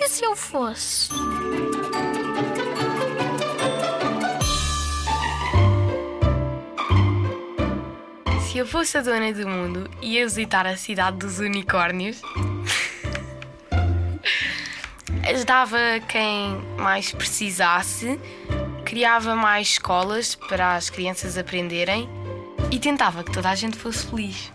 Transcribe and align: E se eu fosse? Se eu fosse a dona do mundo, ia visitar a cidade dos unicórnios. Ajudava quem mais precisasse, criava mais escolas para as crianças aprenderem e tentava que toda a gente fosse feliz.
E 0.00 0.08
se 0.08 0.24
eu 0.24 0.36
fosse? 0.36 1.08
Se 8.40 8.58
eu 8.58 8.64
fosse 8.64 8.96
a 8.96 9.02
dona 9.02 9.32
do 9.32 9.48
mundo, 9.48 9.90
ia 10.00 10.24
visitar 10.24 10.66
a 10.68 10.76
cidade 10.76 11.16
dos 11.16 11.40
unicórnios. 11.40 12.22
Ajudava 15.28 15.76
quem 16.08 16.56
mais 16.78 17.10
precisasse, 17.10 18.20
criava 18.84 19.34
mais 19.34 19.70
escolas 19.70 20.36
para 20.36 20.76
as 20.76 20.88
crianças 20.88 21.36
aprenderem 21.36 22.08
e 22.70 22.78
tentava 22.78 23.24
que 23.24 23.32
toda 23.32 23.50
a 23.50 23.54
gente 23.56 23.76
fosse 23.76 24.06
feliz. 24.06 24.52